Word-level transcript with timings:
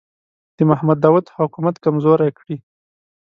د 0.57 0.59
محمد 0.69 0.97
داوود 1.03 1.25
حکومت 1.37 1.75
کمزوری 1.85 2.29
کړي. 2.39 2.57